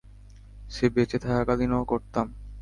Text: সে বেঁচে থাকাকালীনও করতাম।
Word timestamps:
সে 0.69 0.85
বেঁচে 0.89 1.17
থাকাকালীনও 1.19 1.81
করতাম। 1.85 2.27